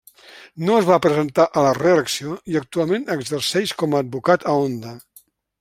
[0.69, 4.99] No es va presentar a la reelecció i actualment exerceix com a advocat a Onda.